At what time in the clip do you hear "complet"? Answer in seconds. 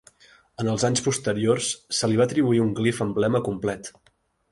3.49-3.93